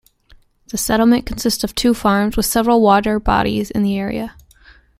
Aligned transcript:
The 0.69 0.79
settlement 0.79 1.27
consists 1.27 1.63
of 1.63 1.75
two 1.75 1.93
farms, 1.93 2.35
with 2.35 2.47
several 2.47 2.81
water 2.81 3.19
bodies 3.19 3.69
in 3.69 3.83
the 3.83 3.99
area. 3.99 4.35